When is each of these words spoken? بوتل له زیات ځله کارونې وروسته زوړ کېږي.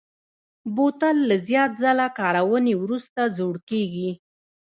بوتل 0.75 1.17
له 1.29 1.35
زیات 1.47 1.71
ځله 1.81 2.07
کارونې 2.19 2.73
وروسته 2.83 3.21
زوړ 3.37 3.55
کېږي. 3.69 4.09